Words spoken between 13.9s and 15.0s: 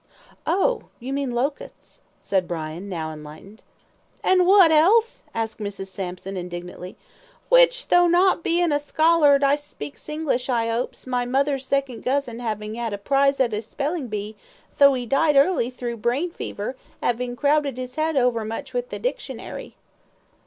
bee, tho'